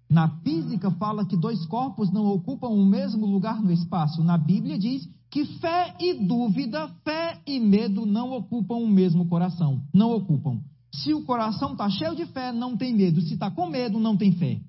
[0.10, 4.24] Na física fala que dois corpos não ocupam o mesmo lugar no espaço.
[4.24, 9.84] Na Bíblia diz que fé e dúvida, fé e medo não ocupam o mesmo coração.
[9.94, 10.62] Não ocupam.
[10.94, 13.22] Se o coração está cheio de fé, não tem medo.
[13.22, 14.62] Se está com medo, não tem fé.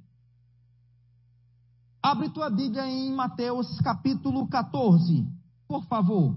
[2.03, 5.27] Abre tua Bíblia em Mateus capítulo 14,
[5.69, 6.37] por favor.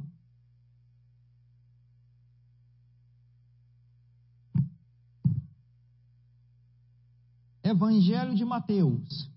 [7.72, 9.30] Evangelho de Mateus,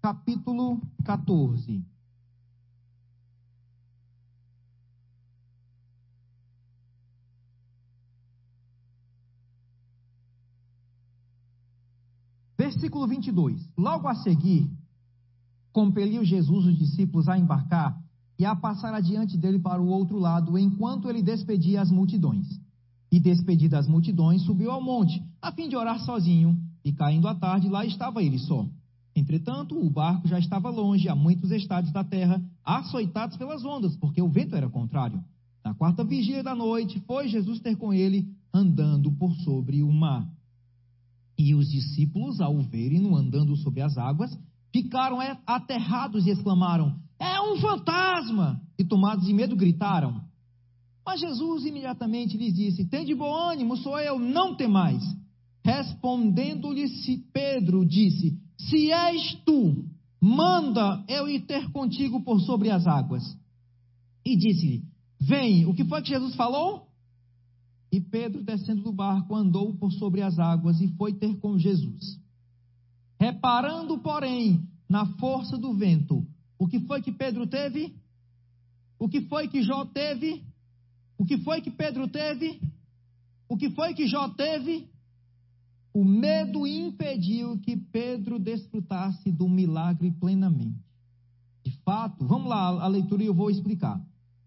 [0.00, 1.84] capítulo 14.
[12.56, 13.60] Versículo 22.
[13.76, 14.70] Logo a seguir,
[15.70, 18.02] compeliu Jesus os discípulos a embarcar
[18.38, 22.46] e a passar adiante dele para o outro lado, enquanto ele despedia as multidões.
[23.10, 27.34] E despedidas as multidões, subiu ao monte, a fim de orar sozinho, e caindo a
[27.34, 28.66] tarde, lá estava ele só.
[29.14, 34.22] Entretanto, o barco já estava longe, a muitos estados da terra, açoitados pelas ondas, porque
[34.22, 35.22] o vento era contrário.
[35.64, 40.26] Na quarta vigília da noite, foi Jesus ter com ele, andando por sobre o mar.
[41.38, 44.36] E os discípulos, ao verem-no andando sobre as águas,
[44.72, 48.60] ficaram aterrados e exclamaram: É um fantasma!
[48.78, 50.22] E tomados de medo, gritaram.
[51.04, 55.02] Mas Jesus imediatamente lhes disse: Tende bom ânimo, sou eu, não temais.
[55.64, 56.86] Respondendo-lhe
[57.32, 59.84] Pedro, disse: Se és tu,
[60.20, 63.22] manda eu ir ter contigo por sobre as águas.
[64.24, 64.82] E disse-lhe:
[65.20, 65.66] Vem.
[65.66, 66.88] O que foi que Jesus falou?
[67.92, 72.18] E Pedro, descendo do barco, andou por sobre as águas e foi ter com Jesus.
[73.20, 76.26] Reparando, porém, na força do vento,
[76.58, 77.94] o que foi que Pedro teve?
[78.98, 80.42] O que foi que Jó teve?
[81.18, 82.60] O que foi que Pedro teve?
[83.48, 84.88] O que foi que Jó teve?
[85.94, 90.80] O medo impediu que Pedro desfrutasse do milagre plenamente.
[91.64, 94.00] De fato, vamos lá, a leitura e eu vou explicar.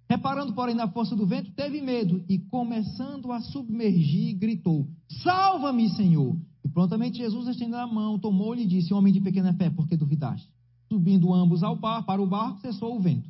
[0.10, 4.88] Reparando, porém, na força do vento, teve medo e, começando a submergir, gritou:
[5.24, 6.36] Salva-me, Senhor!
[6.64, 9.96] E prontamente Jesus, estendendo a mão, tomou-lhe e disse: Homem de pequena fé, por que
[9.96, 10.48] duvidaste?
[10.92, 13.30] Subindo ambos ao bar, para o barco, cessou o vento.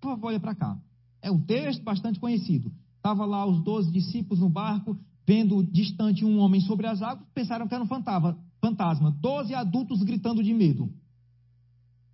[0.00, 0.78] Por favor, olha para cá.
[1.20, 2.72] É um texto bastante conhecido.
[2.96, 7.66] Estava lá os doze discípulos no barco, vendo distante um homem sobre as águas, pensaram
[7.66, 7.88] que era um
[8.60, 9.10] fantasma.
[9.20, 10.90] Doze adultos gritando de medo.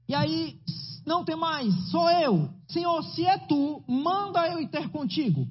[0.08, 0.58] E aí
[1.06, 2.50] não tem mais, sou eu.
[2.68, 5.46] Senhor, se é tu, manda eu ir ter contigo.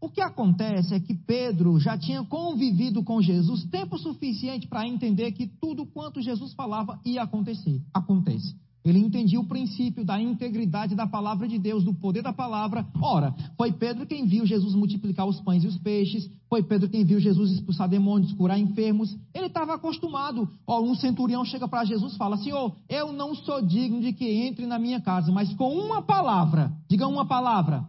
[0.00, 5.32] O que acontece é que Pedro já tinha convivido com Jesus tempo suficiente para entender
[5.32, 7.80] que tudo quanto Jesus falava ia acontecer.
[7.92, 8.54] Acontece.
[8.84, 12.86] Ele entendia o princípio da integridade da palavra de Deus, do poder da palavra.
[13.00, 17.02] Ora, foi Pedro quem viu Jesus multiplicar os pães e os peixes, foi Pedro quem
[17.02, 19.16] viu Jesus expulsar demônios, curar enfermos.
[19.32, 20.46] Ele estava acostumado.
[20.66, 24.30] Ó, um centurião chega para Jesus e fala: Senhor, eu não sou digno de que
[24.30, 27.86] entre na minha casa, mas com uma palavra, diga uma palavra.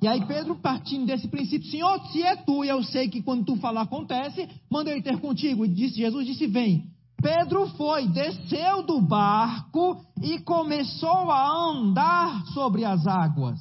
[0.00, 3.44] E aí Pedro, partindo desse princípio, Senhor, se é tu, e eu sei que quando
[3.44, 5.64] tu falar acontece, manda ir ter contigo.
[5.64, 6.84] E disse, Jesus disse: Vem.
[7.20, 13.60] Pedro foi, desceu do barco e começou a andar sobre as águas.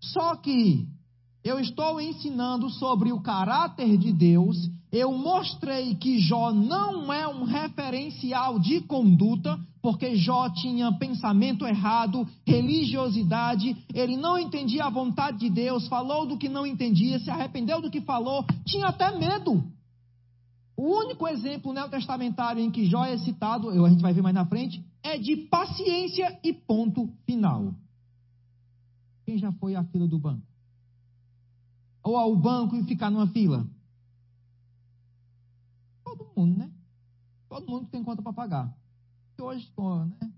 [0.00, 0.86] Só que
[1.44, 4.56] eu estou ensinando sobre o caráter de Deus
[4.92, 12.26] Eu mostrei que Jó não é um referencial de conduta, porque Jó tinha pensamento errado,
[12.46, 17.82] religiosidade, ele não entendia a vontade de Deus, falou do que não entendia, se arrependeu
[17.82, 19.62] do que falou, tinha até medo.
[20.76, 24.44] O único exemplo neotestamentário em que Jó é citado, a gente vai ver mais na
[24.44, 27.74] frente, é de paciência e ponto final.
[29.24, 30.46] Quem já foi à fila do banco?
[32.02, 33.66] Ou ao banco e ficar numa fila?
[36.04, 36.70] Todo mundo, né?
[37.48, 38.76] Todo mundo tem conta para pagar.
[39.38, 39.72] E hoje,
[40.20, 40.32] né?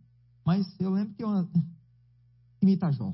[0.44, 1.48] Mas eu lembro que eu
[2.62, 3.12] imita Jó.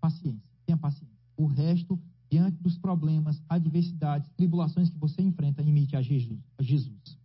[0.00, 1.18] Paciência, tenha paciência.
[1.36, 2.00] O resto,
[2.34, 6.40] diante dos problemas, adversidades, tribulações que você enfrenta, imite a Jesus.
[6.58, 7.16] A Jesus.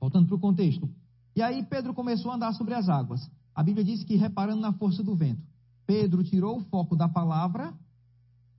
[0.00, 0.88] Voltando para o contexto.
[1.34, 3.28] E aí Pedro começou a andar sobre as águas.
[3.52, 5.42] A Bíblia diz que reparando na força do vento.
[5.84, 7.74] Pedro tirou o foco da palavra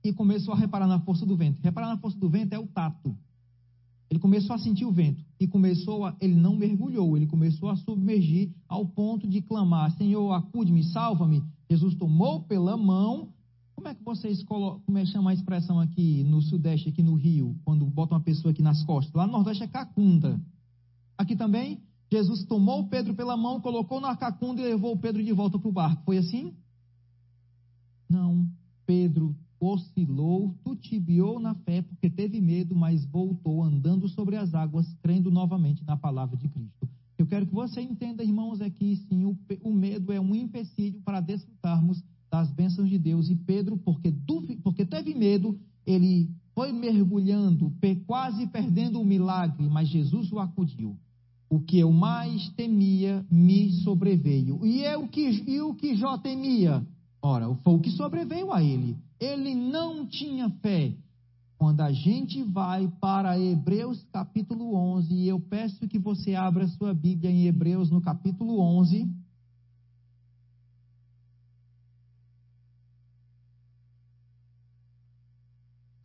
[0.04, 1.62] e começou a reparar na força do vento.
[1.62, 3.16] Reparar na força do vento é o tato.
[4.10, 7.76] Ele começou a sentir o vento e começou a, ele não mergulhou, ele começou a
[7.76, 11.42] submergir ao ponto de clamar: Senhor, acude-me, salva-me.
[11.70, 13.32] Jesus tomou pela mão.
[13.76, 17.02] Como é que vocês colocam, como é que chama a expressão aqui no Sudeste, aqui
[17.02, 19.14] no Rio, quando botam uma pessoa aqui nas costas?
[19.14, 20.40] Lá no Nordeste é cacunda.
[21.18, 25.58] Aqui também, Jesus tomou Pedro pela mão, colocou na cacunda e levou Pedro de volta
[25.58, 26.02] para o barco.
[26.04, 26.54] Foi assim?
[28.08, 28.48] Não.
[28.86, 35.30] Pedro oscilou, tutibiou na fé, porque teve medo, mas voltou andando sobre as águas, crendo
[35.30, 36.88] novamente na palavra de Cristo.
[37.18, 41.20] Eu quero que você entenda, irmãos, aqui sim, o, o medo é um empecilho para
[41.20, 43.28] desfrutarmos das bênçãos de Deus.
[43.30, 44.12] E Pedro, porque,
[44.62, 47.72] porque teve medo, ele foi mergulhando,
[48.06, 50.96] quase perdendo o milagre, mas Jesus o acudiu.
[51.48, 54.64] O que eu mais temia me sobreveio.
[54.66, 56.84] E, eu que, e o que Jó temia?
[57.22, 58.96] Ora, foi o que sobreveio a ele.
[59.20, 60.92] Ele não tinha fé.
[61.58, 66.92] Quando a gente vai para Hebreus capítulo 11, e eu peço que você abra sua
[66.92, 69.08] Bíblia em Hebreus no capítulo 11.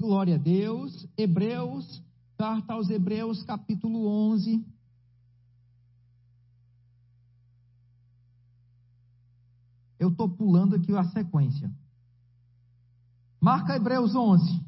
[0.01, 1.07] Glória a Deus.
[1.15, 2.03] Hebreus,
[2.35, 4.65] carta aos Hebreus, capítulo 11.
[9.99, 11.71] Eu estou pulando aqui a sequência.
[13.39, 14.65] Marca Hebreus 11.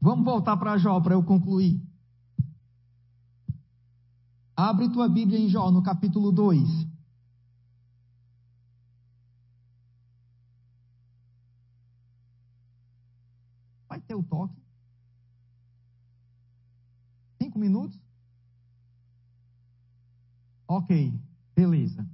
[0.00, 1.80] Vamos voltar para Jó para eu concluir.
[4.56, 6.91] Abre tua Bíblia em Jó, no capítulo 2.
[13.92, 14.58] Vai ter o toque.
[17.36, 18.00] Cinco minutos?
[20.66, 21.12] Ok.
[21.54, 22.08] Beleza.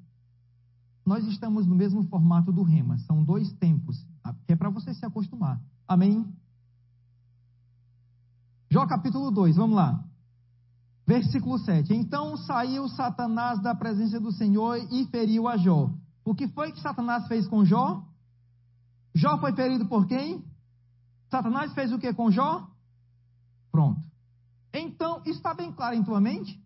[1.07, 4.35] Nós estamos no mesmo formato do rema, são dois tempos, tá?
[4.45, 5.63] que é para você se acostumar.
[5.87, 6.27] Amém?
[8.69, 10.05] Jó capítulo 2, vamos lá.
[11.07, 11.95] Versículo 7.
[11.95, 15.95] Então saiu Satanás da presença do Senhor e feriu a Jó.
[16.25, 18.05] O que foi que Satanás fez com Jó?
[19.15, 20.45] Jó foi ferido por quem?
[21.31, 22.67] Satanás fez o que com Jó?
[23.71, 24.01] Pronto.
[24.73, 26.61] Então, está bem claro em tua mente?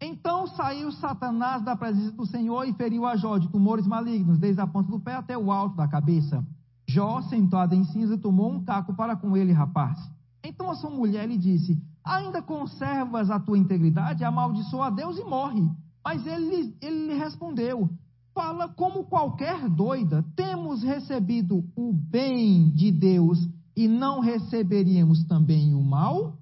[0.00, 4.60] Então saiu Satanás da presença do Senhor e feriu a Jó de tumores malignos, desde
[4.60, 6.44] a ponta do pé até o alto da cabeça.
[6.86, 9.98] Jó, sentado em cinza, tomou um caco para com ele rapaz.
[10.44, 14.22] Então a sua mulher lhe disse: Ainda conservas a tua integridade?
[14.22, 15.68] Amaldiçoa a Deus e morre.
[16.04, 17.88] Mas ele, ele lhe respondeu:
[18.34, 20.24] Fala como qualquer doida.
[20.36, 23.38] Temos recebido o bem de Deus
[23.76, 26.38] e não receberíamos também o mal?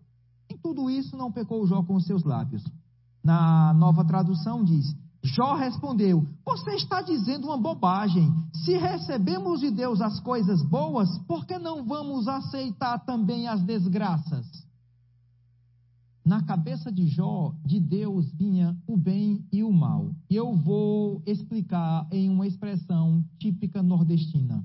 [0.49, 2.64] Em tudo isso não pecou Jó com os seus lábios
[3.25, 8.31] na nova tradução diz: Jó respondeu: Você está dizendo uma bobagem.
[8.53, 14.47] Se recebemos de Deus as coisas boas, por que não vamos aceitar também as desgraças?
[16.25, 20.11] Na cabeça de Jó, de Deus vinha o bem e o mal.
[20.31, 24.64] E eu vou explicar em uma expressão típica nordestina.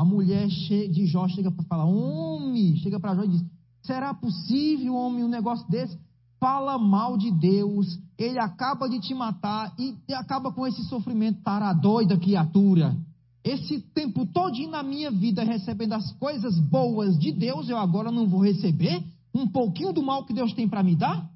[0.00, 3.44] A mulher de Jó chega para falar: Homem, chega para Jó e diz:
[3.82, 5.98] Será possível, homem, um negócio desse?
[6.40, 11.72] fala mal de Deus, ele acaba de te matar e acaba com esse sofrimento, para
[11.74, 12.96] doida criatura.
[13.44, 18.26] Esse tempo todinho na minha vida recebendo as coisas boas de Deus, eu agora não
[18.26, 21.30] vou receber um pouquinho do mal que Deus tem para me dar?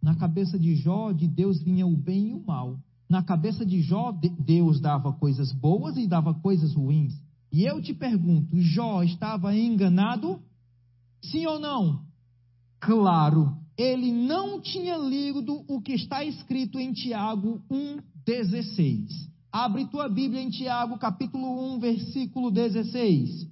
[0.00, 2.78] Na cabeça de Jó, de Deus vinha o bem e o mal.
[3.12, 7.12] Na cabeça de Jó, Deus dava coisas boas e dava coisas ruins.
[7.52, 10.40] E eu te pergunto, Jó estava enganado?
[11.22, 12.06] Sim ou não?
[12.80, 13.54] claro.
[13.76, 19.08] Ele não tinha lido o que está escrito em Tiago 1,16.
[19.52, 23.46] Abre tua Bíblia em Tiago, capítulo 1, versículo 16.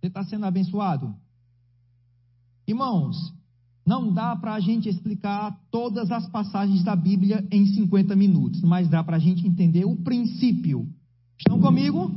[0.00, 1.14] Você está sendo abençoado?
[2.66, 3.16] Irmãos,
[3.86, 8.88] não dá para a gente explicar todas as passagens da Bíblia em 50 minutos, mas
[8.88, 10.88] dá para a gente entender o princípio.
[11.38, 12.10] Estão comigo?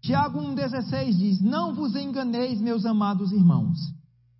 [0.00, 3.78] Tiago 1,16 diz: Não vos enganeis, meus amados irmãos.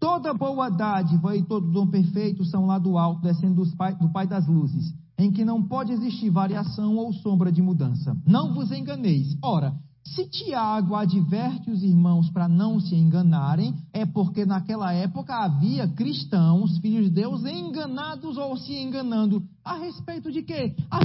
[0.01, 4.09] Toda boa dádiva e todo dom perfeito são lá do alto, descendo do pai, do
[4.09, 8.17] pai das luzes, em que não pode existir variação ou sombra de mudança.
[8.27, 9.37] Não vos enganeis.
[9.41, 9.73] Ora,
[10.05, 16.77] se Tiago adverte os irmãos para não se enganarem, é porque naquela época havia cristãos,
[16.79, 19.43] filhos de Deus, enganados ou se enganando.
[19.65, 20.75] A respeito de quê?
[20.91, 21.01] A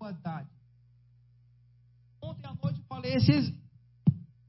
[0.00, 0.58] boa dádiva.
[2.22, 3.54] Ontem à noite eu falei esse,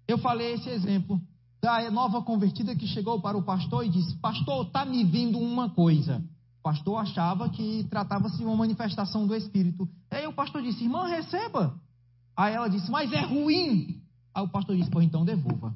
[0.08, 1.22] eu falei esse exemplo
[1.62, 5.70] da nova convertida que chegou para o pastor e disse: Pastor, está me vindo uma
[5.70, 6.24] coisa.
[6.60, 9.90] O pastor achava que tratava-se de uma manifestação do Espírito.
[10.10, 11.78] Aí o pastor disse: Irmã, receba.
[12.36, 14.02] Aí ela disse: Mas é ruim.
[14.34, 15.76] Aí o pastor disse: Pois então devolva.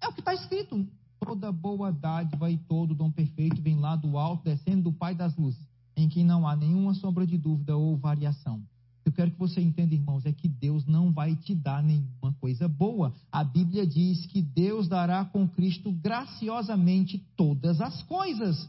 [0.00, 0.86] É o que está escrito.
[1.18, 5.34] Toda boa dádiva e todo dom perfeito vem lá do alto, descendo do Pai das
[5.36, 5.66] luzes,
[5.96, 8.62] em que não há nenhuma sombra de dúvida ou variação.
[9.04, 12.66] Eu quero que você entenda, irmãos, é que Deus não vai te dar nenhuma coisa
[12.66, 13.12] boa.
[13.30, 18.68] A Bíblia diz que Deus dará com Cristo graciosamente todas as coisas.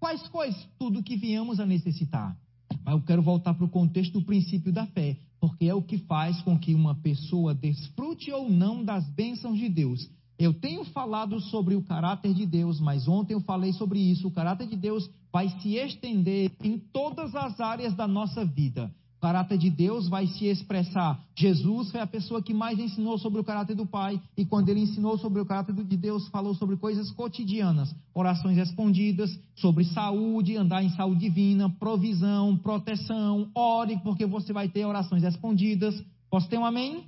[0.00, 0.66] Quais coisas?
[0.78, 2.36] Tudo que viemos a necessitar.
[2.82, 5.98] Mas eu quero voltar para o contexto do princípio da fé, porque é o que
[5.98, 10.08] faz com que uma pessoa desfrute ou não das bênçãos de Deus.
[10.38, 14.28] Eu tenho falado sobre o caráter de Deus, mas ontem eu falei sobre isso.
[14.28, 18.88] O caráter de Deus vai se estender em todas as áreas da nossa vida.
[19.18, 21.20] O caráter de Deus vai se expressar.
[21.36, 24.78] Jesus foi a pessoa que mais ensinou sobre o caráter do Pai, e quando ele
[24.78, 30.84] ensinou sobre o caráter de Deus, falou sobre coisas cotidianas, orações respondidas, sobre saúde, andar
[30.84, 36.00] em saúde divina, provisão, proteção, ore, porque você vai ter orações respondidas.
[36.30, 37.04] Posso ter um amém?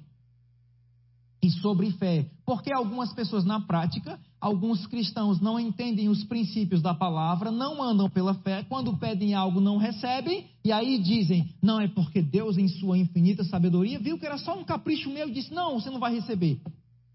[1.43, 2.27] E sobre fé.
[2.45, 8.11] Porque algumas pessoas, na prática, alguns cristãos não entendem os princípios da palavra, não andam
[8.11, 12.69] pela fé, quando pedem algo não recebem, e aí dizem: não, é porque Deus, em
[12.69, 16.01] sua infinita sabedoria, viu que era só um capricho meu e disse: não, você não
[16.01, 16.61] vai receber.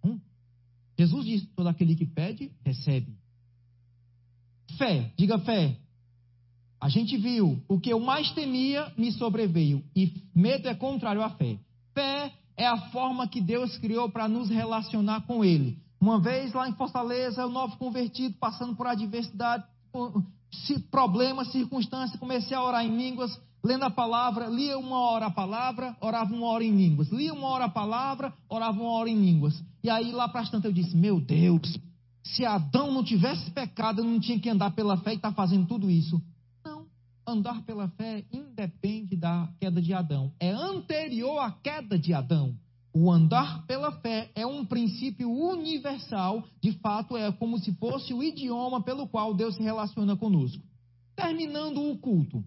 [0.04, 0.20] Hum?
[0.98, 3.14] Jesus disse: todo aquele que pede, recebe.
[4.78, 5.78] Fé, diga fé.
[6.82, 11.30] A gente viu o que eu mais temia me sobreveio, e medo é contrário à
[11.30, 11.58] fé.
[11.94, 15.78] Fé é a forma que Deus criou para nos relacionar com Ele.
[16.00, 19.64] Uma vez lá em Fortaleza, o novo convertido, passando por adversidade,
[20.92, 25.96] problemas, circunstâncias, comecei a orar em línguas, lendo a palavra, lia uma hora a palavra,
[26.00, 27.10] orava uma hora em línguas.
[27.10, 29.62] Lia uma hora a palavra, orava uma hora em línguas.
[29.84, 31.78] E aí lá para as tantas eu disse: Meu Deus,
[32.24, 35.68] se Adão não tivesse pecado, não tinha que andar pela fé e estar tá fazendo
[35.68, 36.22] tudo isso.
[37.28, 40.32] Andar pela fé independe da queda de Adão.
[40.40, 42.56] É anterior à queda de Adão.
[42.94, 48.24] O andar pela fé é um princípio universal, de fato, é como se fosse o
[48.24, 50.64] idioma pelo qual Deus se relaciona conosco.
[51.14, 52.42] Terminando o culto.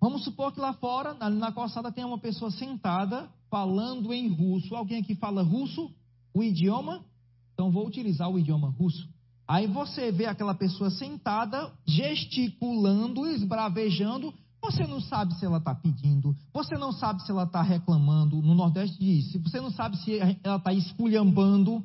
[0.00, 4.74] Vamos supor que lá fora, na calçada, tem uma pessoa sentada falando em russo.
[4.74, 5.94] Alguém aqui fala russo?
[6.34, 7.04] O idioma?
[7.52, 9.08] Então vou utilizar o idioma russo.
[9.46, 14.32] Aí você vê aquela pessoa sentada, gesticulando, esbravejando.
[14.62, 18.40] Você não sabe se ela está pedindo, você não sabe se ela está reclamando.
[18.40, 21.84] No Nordeste diz: você não sabe se ela está esculhambando.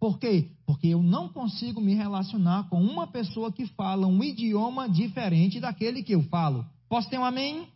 [0.00, 0.50] Por quê?
[0.66, 6.02] Porque eu não consigo me relacionar com uma pessoa que fala um idioma diferente daquele
[6.02, 6.64] que eu falo.
[6.88, 7.68] Posso ter um amém?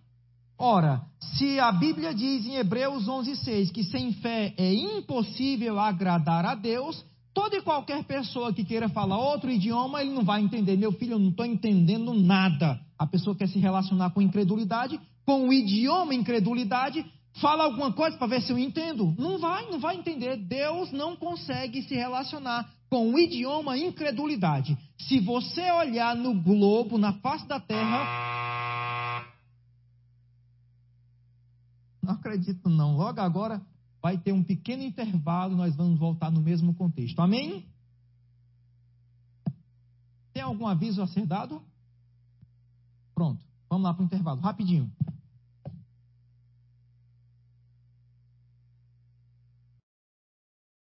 [0.58, 1.02] Ora,
[1.36, 7.04] se a Bíblia diz em Hebreus 11:6 que sem fé é impossível agradar a Deus,
[7.32, 10.76] toda e qualquer pessoa que queira falar outro idioma, ele não vai entender.
[10.76, 12.80] Meu filho, eu não estou entendendo nada.
[12.98, 17.04] A pessoa quer se relacionar com incredulidade, com o idioma incredulidade,
[17.40, 19.14] fala alguma coisa para ver se eu entendo.
[19.18, 20.36] Não vai, não vai entender.
[20.36, 24.76] Deus não consegue se relacionar com o idioma incredulidade.
[24.98, 29.26] Se você olhar no globo, na face da terra.
[32.02, 32.96] Não acredito, não.
[32.96, 33.62] Logo agora
[34.02, 37.20] vai ter um pequeno intervalo, nós vamos voltar no mesmo contexto.
[37.20, 37.64] Amém?
[40.32, 41.62] Tem algum aviso a ser dado?
[43.14, 44.90] Pronto, vamos lá para o intervalo, rapidinho.